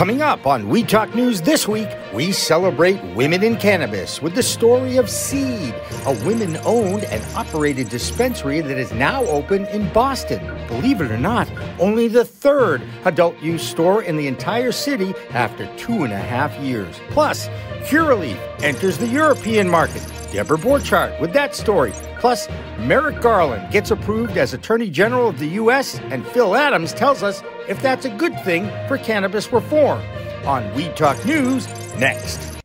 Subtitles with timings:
[0.00, 4.42] Coming up on Weed Talk News this week, we celebrate women in cannabis with the
[4.42, 5.74] story of Seed,
[6.06, 10.40] a women owned and operated dispensary that is now open in Boston.
[10.68, 15.66] Believe it or not, only the third adult use store in the entire city after
[15.76, 16.98] two and a half years.
[17.10, 17.48] Plus,
[17.84, 20.10] Curaleaf enters the European market.
[20.30, 21.92] Deborah Borchardt with that story.
[22.18, 27.22] Plus, Merrick Garland gets approved as Attorney General of the U.S., and Phil Adams tells
[27.22, 30.00] us if that's a good thing for cannabis reform.
[30.44, 32.58] On Weed Talk News, next.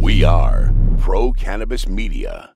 [0.00, 2.54] We are Pro Cannabis Media.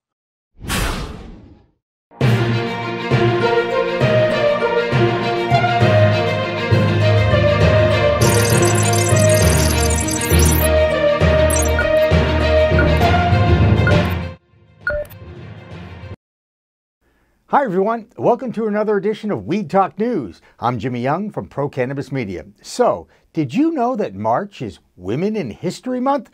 [17.50, 18.08] Hi, everyone.
[18.18, 20.42] Welcome to another edition of Weed Talk News.
[20.58, 22.44] I'm Jimmy Young from Pro Cannabis Media.
[22.60, 26.28] So, did you know that March is Women in History Month?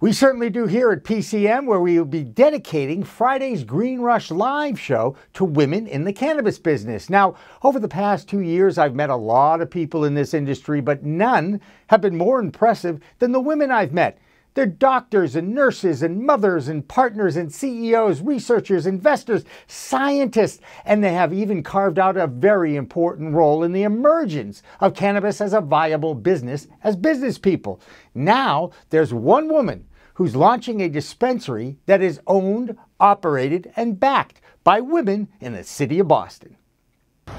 [0.00, 4.78] We certainly do here at PCM, where we will be dedicating Friday's Green Rush live
[4.78, 7.10] show to women in the cannabis business.
[7.10, 7.34] Now,
[7.64, 11.02] over the past two years, I've met a lot of people in this industry, but
[11.02, 14.20] none have been more impressive than the women I've met.
[14.54, 21.12] They're doctors and nurses and mothers and partners and CEOs, researchers, investors, scientists, and they
[21.12, 25.60] have even carved out a very important role in the emergence of cannabis as a
[25.60, 27.80] viable business as business people.
[28.14, 34.80] Now, there's one woman who's launching a dispensary that is owned, operated, and backed by
[34.80, 36.56] women in the city of Boston.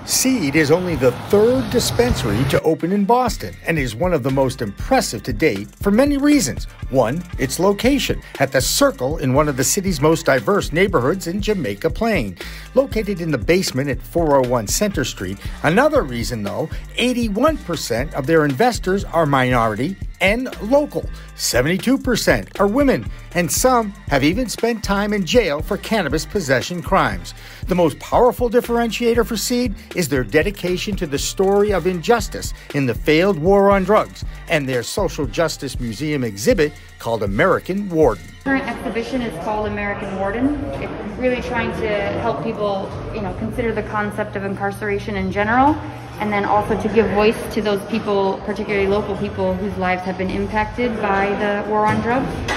[0.05, 4.29] Seed is only the third dispensary to open in Boston and is one of the
[4.29, 6.65] most impressive to date for many reasons.
[6.91, 11.41] One, its location at the Circle in one of the city's most diverse neighborhoods in
[11.41, 12.37] Jamaica Plain,
[12.75, 15.39] located in the basement at 401 Center Street.
[15.63, 21.03] Another reason, though, 81% of their investors are minority and local.
[21.35, 27.33] 72% are women, and some have even spent time in jail for cannabis possession crimes.
[27.67, 32.85] The most powerful differentiator for Seed is their dedication to the story of injustice in
[32.85, 38.23] the failed war on drugs and their social justice museum exhibit called American Warden.
[38.43, 40.55] Current exhibition is called American Warden.
[40.75, 41.89] It's really trying to
[42.19, 45.75] help people, you know, consider the concept of incarceration in general
[46.19, 50.17] and then also to give voice to those people, particularly local people whose lives have
[50.17, 52.54] been impacted by the war on drugs.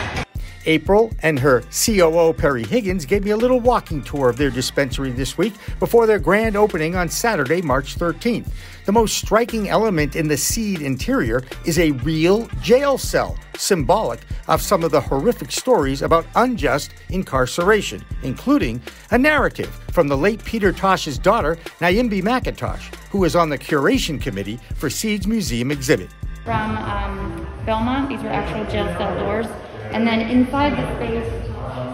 [0.69, 5.11] April and her COO Perry Higgins gave me a little walking tour of their dispensary
[5.11, 8.51] this week before their grand opening on Saturday, March 13th.
[8.85, 14.61] The most striking element in the seed interior is a real jail cell, symbolic of
[14.61, 20.71] some of the horrific stories about unjust incarceration, including a narrative from the late Peter
[20.71, 26.11] Tosh's daughter, Niambe McIntosh, who is on the curation committee for Seed's museum exhibit.
[26.45, 29.47] From um, Belmont, these are actual jail cell doors
[29.93, 31.33] and then inside the space,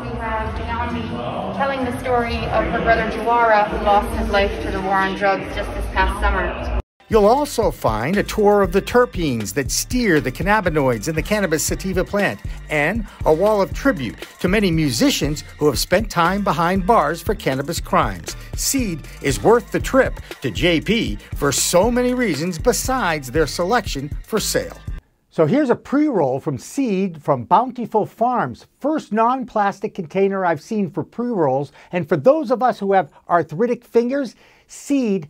[0.03, 4.71] we have Janami telling the story of her brother Jawara, who lost his life to
[4.71, 6.81] the war on drugs just this past summer.
[7.09, 11.63] You'll also find a tour of the terpenes that steer the cannabinoids in the cannabis
[11.63, 12.41] sativa plant
[12.71, 17.35] and a wall of tribute to many musicians who have spent time behind bars for
[17.35, 18.35] cannabis crimes.
[18.57, 24.41] Seed is worth the trip to JP for so many reasons besides their selection for
[24.41, 24.79] sale.
[25.35, 28.69] So here's a pre roll from Seed from Bountiful Farms.
[28.79, 31.73] First non plastic container I've seen for pre rolls.
[31.91, 34.37] And for those of us who have arthritic fingers,
[34.69, 35.29] Seed,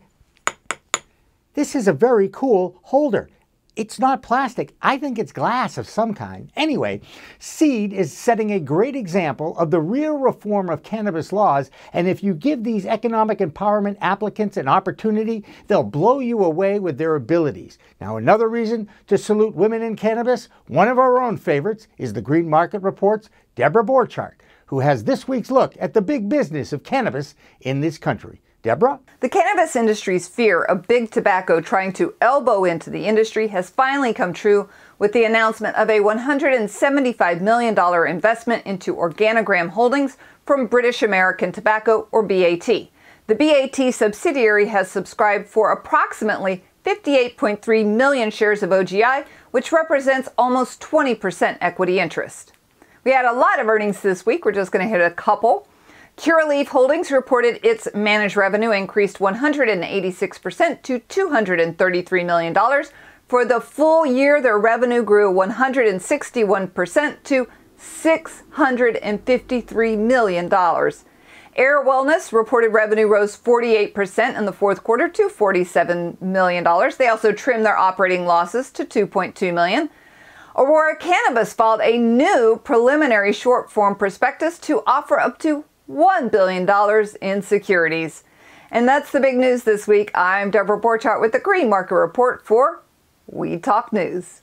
[1.55, 3.31] this is a very cool holder.
[3.75, 4.73] It's not plastic.
[4.81, 6.49] I think it's glass of some kind.
[6.55, 7.01] Anyway,
[7.39, 12.23] Seed is setting a great example of the real reform of cannabis laws, and if
[12.23, 17.77] you give these economic empowerment applicants an opportunity, they'll blow you away with their abilities.
[17.99, 22.21] Now, another reason to salute women in cannabis, one of our own favorites, is the
[22.21, 24.35] Green Market Report's Deborah Borchardt,
[24.67, 28.41] who has this week's look at the big business of cannabis in this country.
[28.65, 28.99] Deborah?
[29.19, 34.11] The cannabis industry's fear of big tobacco trying to elbow into the industry has finally
[34.11, 34.67] come true
[34.97, 40.17] with the announcement of a $175 million investment into Organigram Holdings
[40.47, 42.65] from British American Tobacco, or BAT.
[43.27, 50.81] The BAT subsidiary has subscribed for approximately 58.3 million shares of OGI, which represents almost
[50.81, 52.53] 20% equity interest.
[53.03, 54.43] We had a lot of earnings this week.
[54.43, 55.67] We're just going to hit a couple.
[56.17, 62.55] Curaleaf Holdings reported its managed revenue increased 186% to $233 million.
[63.27, 67.47] For the full year, their revenue grew 161% to
[67.77, 70.45] $653 million.
[71.57, 76.63] Ayr Wellness reported revenue rose 48% in the fourth quarter to $47 million.
[76.97, 79.89] They also trimmed their operating losses to 2.2 million.
[80.55, 86.67] Aurora Cannabis filed a new preliminary short form prospectus to offer up to $1 billion
[87.21, 88.23] in securities.
[88.71, 90.11] And that's the big news this week.
[90.15, 92.81] I'm Deborah Borchardt with the Green Market Report for
[93.27, 94.41] Weed Talk News.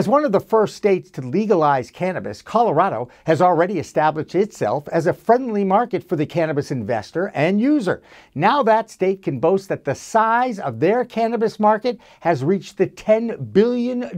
[0.00, 5.06] As one of the first states to legalize cannabis, Colorado has already established itself as
[5.06, 8.00] a friendly market for the cannabis investor and user.
[8.34, 12.86] Now that state can boast that the size of their cannabis market has reached the
[12.86, 14.08] $10 billion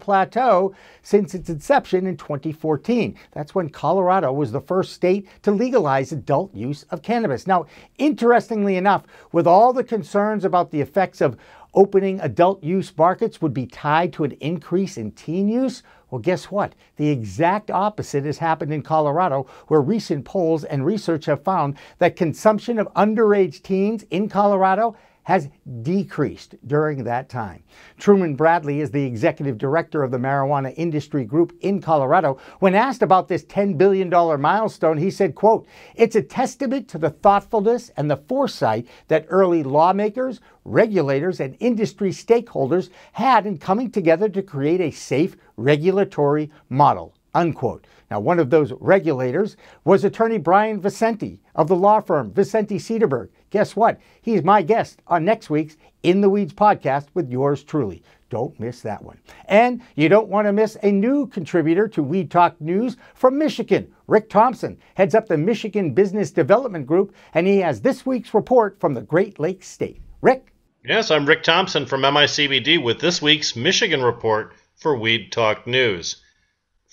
[0.00, 3.16] plateau since its inception in 2014.
[3.30, 7.46] That's when Colorado was the first state to legalize adult use of cannabis.
[7.46, 7.66] Now,
[7.98, 11.36] interestingly enough, with all the concerns about the effects of
[11.74, 15.82] opening adult use markets would be tied to an increase in teen use?
[16.10, 16.74] Well, guess what?
[16.96, 22.16] The exact opposite has happened in Colorado, where recent polls and research have found that
[22.16, 24.96] consumption of underage teens in Colorado
[25.28, 25.50] has
[25.82, 27.62] decreased during that time.
[27.98, 32.38] Truman Bradley is the executive director of the marijuana industry group in Colorado.
[32.60, 37.10] When asked about this $10 billion milestone, he said, quote, it's a testament to the
[37.10, 44.30] thoughtfulness and the foresight that early lawmakers, regulators, and industry stakeholders had in coming together
[44.30, 47.86] to create a safe regulatory model, unquote.
[48.10, 53.28] Now, one of those regulators was attorney Brian Vicente of the law firm Vicente Sederberg.
[53.50, 53.98] Guess what?
[54.20, 58.02] He's my guest on next week's In the Weeds podcast with yours truly.
[58.28, 59.18] Don't miss that one.
[59.46, 63.90] And you don't want to miss a new contributor to Weed Talk News from Michigan.
[64.06, 68.78] Rick Thompson heads up the Michigan Business Development Group, and he has this week's report
[68.80, 70.02] from the Great Lakes State.
[70.20, 70.52] Rick?
[70.84, 76.22] Yes, I'm Rick Thompson from MICBD with this week's Michigan report for Weed Talk News.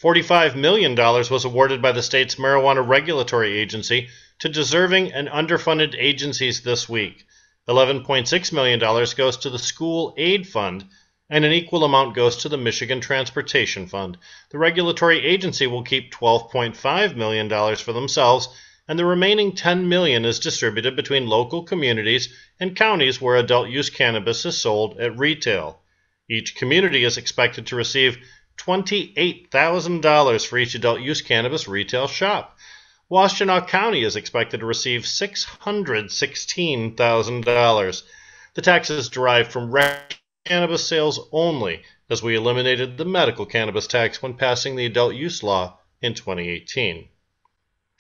[0.01, 4.07] $45 million was awarded by the state's marijuana regulatory agency
[4.39, 7.25] to deserving and underfunded agencies this week.
[7.67, 10.85] $11.6 million goes to the School Aid Fund,
[11.29, 14.17] and an equal amount goes to the Michigan Transportation Fund.
[14.51, 18.49] The regulatory agency will keep $12.5 million for themselves,
[18.87, 23.89] and the remaining 10 million is distributed between local communities and counties where adult use
[23.89, 25.81] cannabis is sold at retail.
[26.29, 28.17] Each community is expected to receive
[28.57, 32.57] $28,000 for each adult use cannabis retail shop.
[33.11, 38.03] Washtenaw County is expected to receive $616,000.
[38.55, 39.71] The tax is derived from
[40.43, 45.43] cannabis sales only, as we eliminated the medical cannabis tax when passing the adult use
[45.43, 47.07] law in 2018.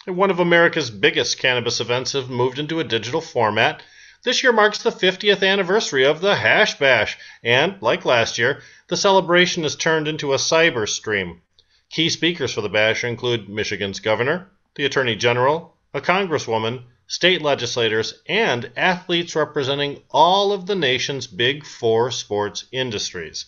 [0.07, 3.83] One of America's biggest cannabis events have moved into a digital format.
[4.23, 8.97] This year marks the 50th anniversary of the Hash Bash, and, like last year, the
[8.97, 11.43] celebration has turned into a cyber stream.
[11.91, 18.21] Key speakers for the bash include Michigan's governor, the Attorney General, a Congresswoman, state legislators,
[18.27, 23.45] and athletes representing all of the nation's big four sports industries.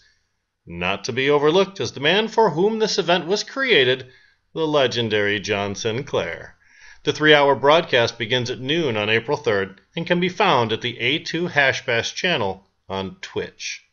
[0.65, 4.11] Not to be overlooked is the man for whom this event was created,
[4.53, 6.57] the legendary John Sinclair.
[7.03, 10.81] The three hour broadcast begins at noon on April 3rd and can be found at
[10.81, 13.83] the A2 Hashbash channel on Twitch.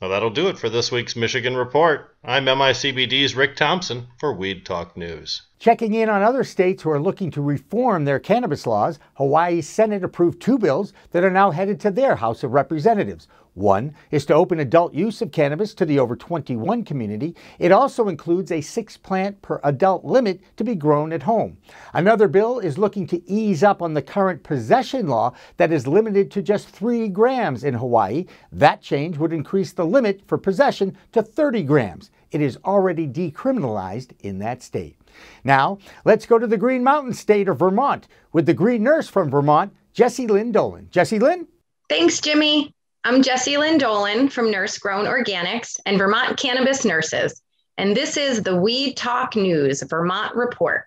[0.00, 2.16] Well, that'll do it for this week's Michigan Report.
[2.24, 5.42] I'm MICBD's Rick Thompson for Weed Talk News.
[5.62, 10.02] Checking in on other states who are looking to reform their cannabis laws, Hawaii's Senate
[10.02, 13.28] approved two bills that are now headed to their House of Representatives.
[13.54, 17.36] One is to open adult use of cannabis to the over 21 community.
[17.60, 21.58] It also includes a six plant per adult limit to be grown at home.
[21.94, 26.32] Another bill is looking to ease up on the current possession law that is limited
[26.32, 28.26] to just three grams in Hawaii.
[28.50, 32.10] That change would increase the limit for possession to 30 grams.
[32.32, 34.96] It is already decriminalized in that state.
[35.44, 39.30] Now, let's go to the Green Mountain state of Vermont with the Green Nurse from
[39.30, 40.88] Vermont, Jessie Lynn Dolan.
[40.90, 41.46] Jessie Lynn?
[41.88, 42.74] Thanks, Jimmy.
[43.04, 47.42] I'm Jessie Lynn Dolan from Nurse Grown Organics and Vermont Cannabis Nurses,
[47.76, 50.84] and this is the Weed Talk News Vermont Report.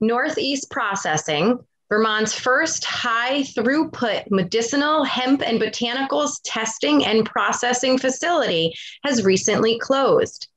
[0.00, 1.58] Northeast Processing,
[1.88, 10.48] Vermont's first high throughput medicinal hemp and botanicals testing and processing facility, has recently closed.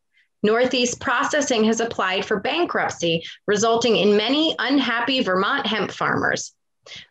[0.44, 6.54] Northeast Processing has applied for bankruptcy, resulting in many unhappy Vermont hemp farmers.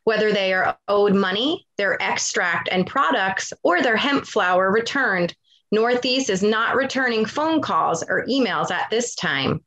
[0.03, 5.35] Whether they are owed money, their extract and products, or their hemp flower returned,
[5.71, 9.63] Northeast is not returning phone calls or emails at this time.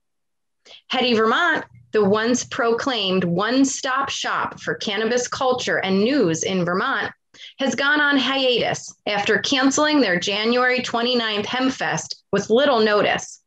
[0.89, 7.13] Heady Vermont, the once proclaimed one stop shop for cannabis culture and news in Vermont,
[7.59, 13.42] has gone on hiatus after canceling their January 29th HempFest with little notice.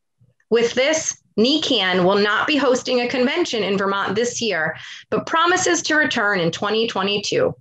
[0.49, 4.75] With this, NECANN will not be hosting a convention in Vermont this year,
[5.09, 7.53] but promises to return in 2022.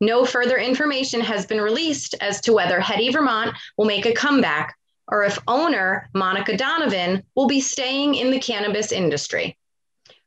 [0.00, 4.76] No further information has been released as to whether Heady Vermont will make a comeback
[5.08, 9.56] or if owner Monica Donovan will be staying in the cannabis industry.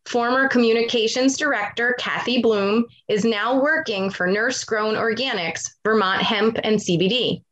[0.05, 6.79] Former communications director Kathy Bloom is now working for Nurse Grown Organics, Vermont Hemp and
[6.79, 7.43] CBD.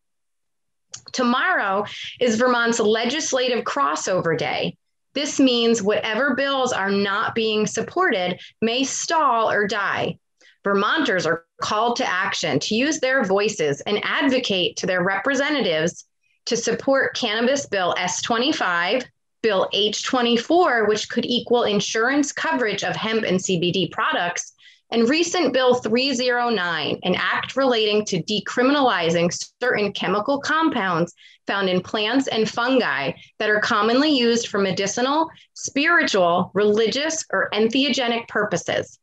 [1.15, 1.85] Tomorrow
[2.19, 4.75] is Vermont's legislative crossover day.
[5.13, 10.19] This means whatever bills are not being supported may stall or die.
[10.65, 16.03] Vermonters are called to action to use their voices and advocate to their representatives
[16.47, 19.05] to support Cannabis Bill S25,
[19.41, 24.51] Bill H24, which could equal insurance coverage of hemp and CBD products,
[24.91, 31.13] and recent Bill 309, an act relating to decriminalizing certain chemical compounds
[31.47, 38.27] found in plants and fungi that are commonly used for medicinal, spiritual, religious, or entheogenic
[38.27, 38.99] purposes.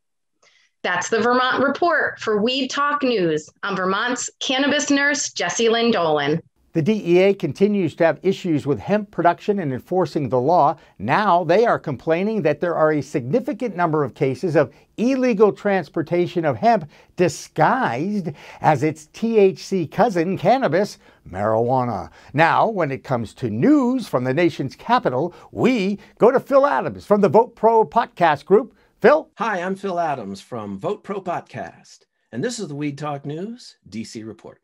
[0.83, 3.49] That's the Vermont Report for Weed Talk News.
[3.63, 6.43] I'm Vermont's cannabis nurse, Jessie Lynn Dolan.
[6.75, 10.79] The DEA continues to have issues with hemp production and enforcing the law.
[10.99, 16.47] Now they are complaining that there are a significant number of cases of illegal transportation
[16.47, 18.31] of hemp disguised
[18.63, 20.97] as its THC cousin, cannabis,
[21.29, 22.09] marijuana.
[22.33, 27.05] Now, when it comes to news from the nation's capital, we go to Phil Adams
[27.05, 28.75] from the Vote Pro podcast group.
[29.03, 29.29] Phil?
[29.37, 33.77] Hi, I'm Phil Adams from Vote Pro Podcast, and this is the Weed Talk News
[33.91, 34.63] DC Report.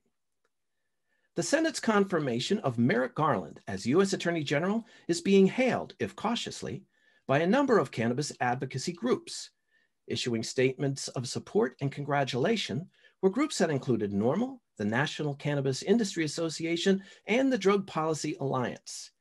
[1.39, 4.13] The Senate's confirmation of Merrick Garland as U.S.
[4.13, 6.83] Attorney General is being hailed, if cautiously,
[7.29, 9.51] by a number of cannabis advocacy groups,
[10.09, 12.91] issuing statements of support and congratulation
[13.23, 19.13] were groups that included NORML, the National Cannabis Industry Association, and the Drug Policy Alliance.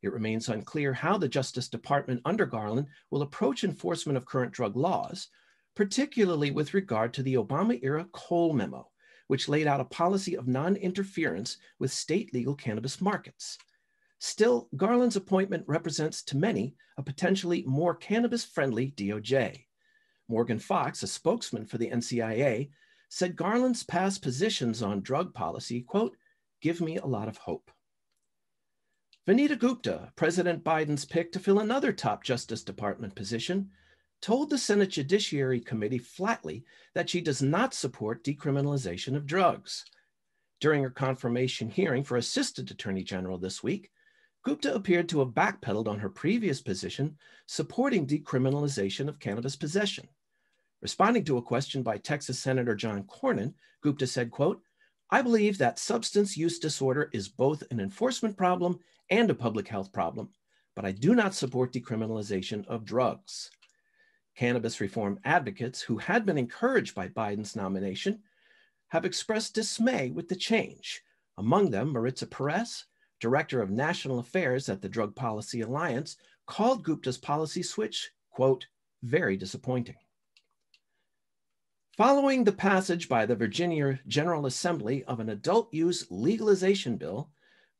[0.00, 4.76] It remains unclear how the Justice Department under Garland will approach enforcement of current drug
[4.76, 5.26] laws,
[5.74, 8.92] particularly with regard to the Obama era Cole memo,
[9.26, 13.58] which laid out a policy of non interference with state legal cannabis markets.
[14.18, 19.64] Still, Garland's appointment represents to many a potentially more cannabis friendly DOJ.
[20.28, 22.70] Morgan Fox, a spokesman for the NCIA,
[23.10, 26.16] said Garland's past positions on drug policy, quote,
[26.62, 27.70] give me a lot of hope.
[29.28, 33.70] Vanita Gupta, President Biden's pick to fill another top Justice Department position,
[34.20, 39.84] told the Senate Judiciary Committee flatly that she does not support decriminalization of drugs.
[40.60, 43.90] During her confirmation hearing for Assistant Attorney General this week,
[44.42, 50.08] Gupta appeared to have backpedaled on her previous position supporting decriminalization of cannabis possession.
[50.80, 54.62] Responding to a question by Texas Senator John Cornyn, Gupta said, quote,
[55.10, 58.78] I believe that substance use disorder is both an enforcement problem
[59.10, 60.30] and a public health problem,
[60.74, 63.50] but I do not support decriminalization of drugs
[64.36, 68.22] cannabis reform advocates who had been encouraged by Biden's nomination
[68.88, 71.02] have expressed dismay with the change.
[71.38, 72.84] Among them, Maritza Perez,
[73.20, 78.66] director of national affairs at the Drug Policy Alliance, called Gupta's policy switch, quote,
[79.02, 79.96] very disappointing.
[81.96, 87.30] Following the passage by the Virginia General Assembly of an adult use legalization bill,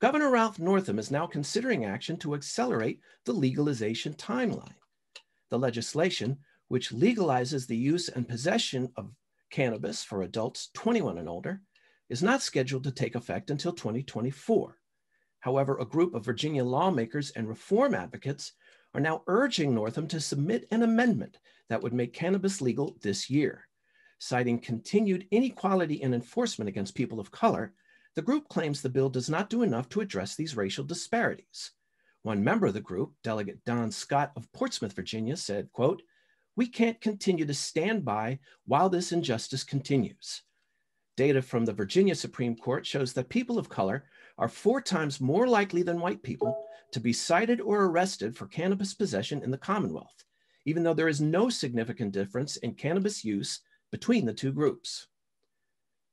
[0.01, 4.75] Governor Ralph Northam is now considering action to accelerate the legalization timeline.
[5.55, 9.15] The legislation, which legalizes the use and possession of
[9.51, 11.63] cannabis for adults 21 and older,
[12.09, 14.77] is not scheduled to take effect until 2024.
[15.39, 18.55] However, a group of Virginia lawmakers and reform advocates
[18.95, 23.69] are now urging Northam to submit an amendment that would make cannabis legal this year.
[24.19, 27.75] Citing continued inequality in enforcement against people of color,
[28.17, 31.71] the group claims the bill does not do enough to address these racial disparities.
[32.25, 36.01] One member of the group, Delegate Don Scott of Portsmouth, Virginia, said, quote,
[36.57, 40.41] we can't continue to stand by while this injustice continues.
[41.19, 44.07] Data from the Virginia Supreme Court shows that people of color
[44.39, 48.95] are four times more likely than white people to be cited or arrested for cannabis
[48.95, 50.25] possession in the Commonwealth,
[50.65, 53.61] even though there is no significant difference in cannabis use
[53.93, 55.09] between the two groups.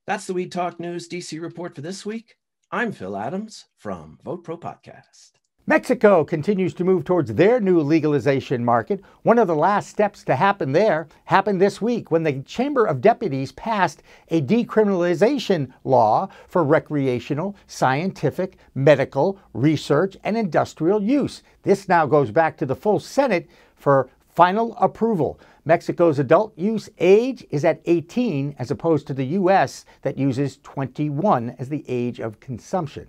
[0.07, 2.35] That's the Weed Talk News DC report for this week.
[2.69, 5.40] I'm Phil Adams from Vote Pro Podcast.
[5.67, 8.99] Mexico continues to move towards their new legalization market.
[9.21, 12.99] One of the last steps to happen there happened this week when the Chamber of
[12.99, 21.43] Deputies passed a decriminalization law for recreational, scientific, medical, research, and industrial use.
[21.61, 25.39] This now goes back to the full Senate for final approval.
[25.63, 29.85] Mexico's adult use age is at 18 as opposed to the U.S.
[30.01, 33.07] that uses 21 as the age of consumption.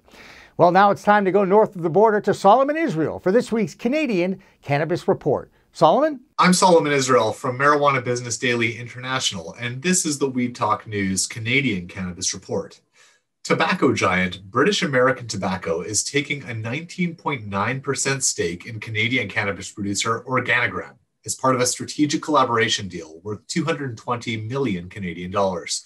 [0.59, 3.51] Well, now it's time to go north of the border to Solomon, Israel for this
[3.51, 5.51] week's Canadian Cannabis Report.
[5.73, 6.21] Solomon?
[6.39, 11.27] I'm Solomon Israel from Marijuana Business Daily International, and this is the Weed Talk News
[11.27, 12.79] Canadian Cannabis Report.
[13.43, 20.97] Tobacco giant British American Tobacco is taking a 19.9% stake in Canadian cannabis producer Organigram
[21.25, 25.83] as part of a strategic collaboration deal worth 220 million Canadian dollars.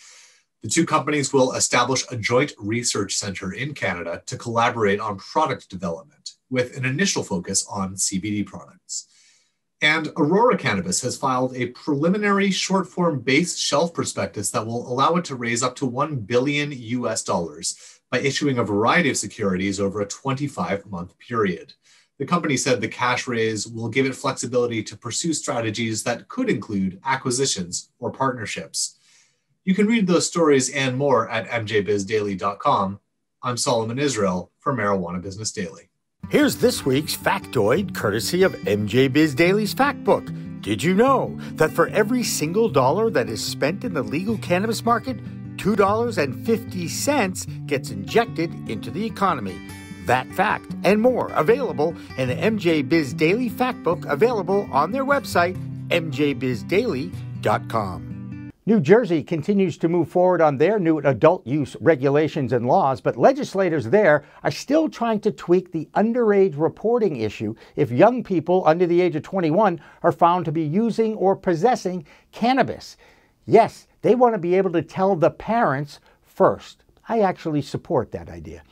[0.67, 5.69] The two companies will establish a joint research center in Canada to collaborate on product
[5.71, 9.07] development with an initial focus on CBD products.
[9.81, 15.15] And Aurora Cannabis has filed a preliminary short form base shelf prospectus that will allow
[15.15, 19.79] it to raise up to 1 billion US dollars by issuing a variety of securities
[19.79, 21.75] over a 25 month period.
[22.19, 26.51] The company said the cash raise will give it flexibility to pursue strategies that could
[26.51, 28.96] include acquisitions or partnerships.
[29.67, 33.01] You can read those stories and more at mjbizdaily.com.
[33.43, 35.91] I'm Solomon Israel for Marijuana Business Daily.
[36.29, 40.63] Here's this week's factoid courtesy of MJ Biz Daily's Factbook.
[40.63, 44.85] Did you know that for every single dollar that is spent in the legal cannabis
[44.85, 45.17] market,
[45.57, 49.61] $2.50 gets injected into the economy?
[50.07, 55.57] That fact and more available in the MJ Biz Daily Factbook available on their website,
[55.89, 58.16] mjbizdaily.com.
[58.69, 63.17] New Jersey continues to move forward on their new adult use regulations and laws, but
[63.17, 68.85] legislators there are still trying to tweak the underage reporting issue if young people under
[68.85, 72.97] the age of 21 are found to be using or possessing cannabis.
[73.45, 76.83] Yes, they want to be able to tell the parents first.
[77.09, 78.65] I actually support that idea.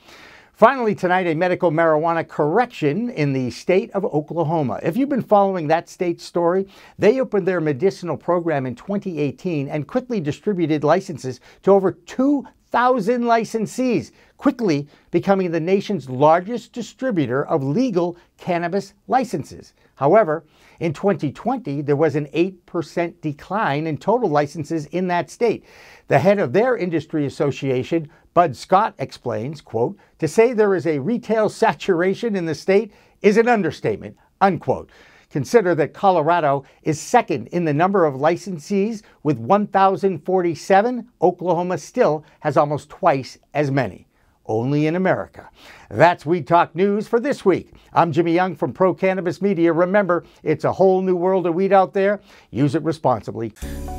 [0.54, 4.78] Finally, tonight, a medical marijuana correction in the state of Oklahoma.
[4.84, 9.88] If you've been following that state story, they opened their medicinal program in 2018 and
[9.88, 18.16] quickly distributed licenses to over 2,000 licensees, quickly becoming the nation's largest distributor of legal
[18.38, 19.75] cannabis licenses.
[19.96, 20.44] However,
[20.78, 25.64] in 2020, there was an 8% decline in total licenses in that state.
[26.06, 30.99] The head of their industry association, Bud Scott, explains, quote, to say there is a
[30.99, 32.92] retail saturation in the state
[33.23, 34.90] is an understatement, unquote.
[35.30, 41.08] Consider that Colorado is second in the number of licensees with 1,047.
[41.23, 44.06] Oklahoma still has almost twice as many
[44.47, 45.49] only in America.
[45.91, 47.73] That's Weed Talk News for this week.
[47.93, 49.73] I'm Jimmy Young from Pro Cannabis Media.
[49.73, 52.21] Remember, it's a whole new world of weed out there.
[52.50, 53.50] Use it responsibly.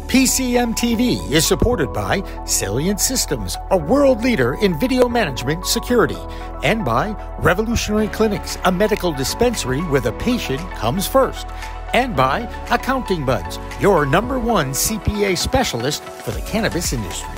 [0.08, 6.18] PCM TV is supported by Salient Systems, a world leader in video management security,
[6.64, 11.48] and by Revolutionary Clinics, a medical dispensary where the patient comes first
[11.96, 17.30] and by Accounting Buds, your number one CPA specialist for the cannabis industry.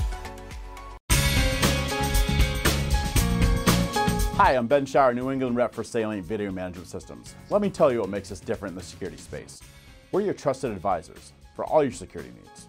[4.38, 7.34] Hi, I'm Ben Shower, New England rep for Salient Video Management Systems.
[7.50, 9.62] Let me tell you what makes us different in the security space.
[10.12, 12.68] We're your trusted advisors for all your security needs.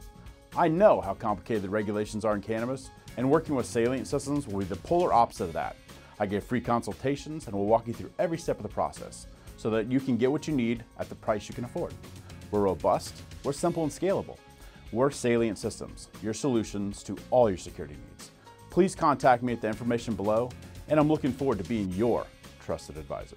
[0.57, 4.61] I know how complicated the regulations are in cannabis, and working with Salient Systems will
[4.61, 5.77] be the polar opposite of that.
[6.19, 9.27] I give free consultations and will walk you through every step of the process
[9.59, 11.93] so that you can get what you need at the price you can afford.
[12.51, 14.39] We're robust, we're simple and scalable.
[14.91, 18.31] We're Salient Systems, your solutions to all your security needs.
[18.71, 20.49] Please contact me at the information below
[20.89, 22.27] and I'm looking forward to being your
[22.65, 23.37] trusted advisor.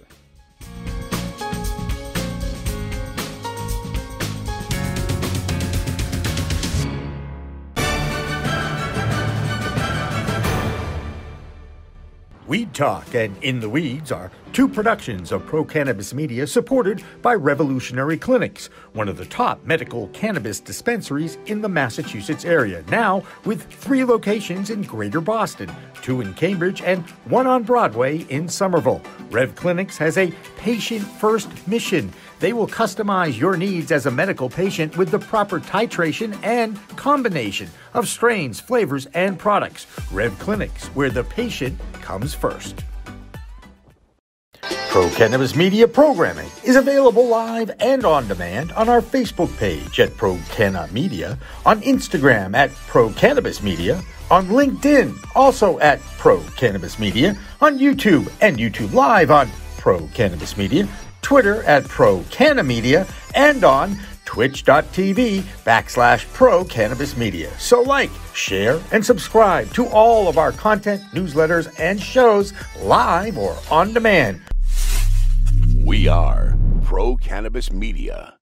[12.52, 17.32] Weed Talk and In the Weeds are two productions of Pro Cannabis Media supported by
[17.32, 23.62] Revolutionary Clinics, one of the top medical cannabis dispensaries in the Massachusetts area, now with
[23.72, 29.00] three locations in Greater Boston, two in Cambridge, and one on Broadway in Somerville.
[29.30, 32.12] Rev Clinics has a patient first mission.
[32.42, 37.70] They will customize your needs as a medical patient with the proper titration and combination
[37.94, 39.86] of strains, flavors, and products.
[40.10, 42.82] Rev Clinics, where the patient comes first.
[44.88, 50.16] Pro Cannabis Media programming is available live and on demand on our Facebook page at
[50.16, 54.02] Pro Canna Media, on Instagram at Pro Cannabis Media,
[54.32, 60.56] on LinkedIn also at Pro Cannabis Media, on YouTube and YouTube Live on Pro Cannabis
[60.56, 60.88] Media,
[61.22, 67.50] Twitter at Pro Canna Media, and on twitch.tv backslash pro cannabis media.
[67.58, 73.56] So like, share, and subscribe to all of our content, newsletters, and shows live or
[73.70, 74.40] on demand.
[75.76, 78.38] We are Pro Cannabis Media.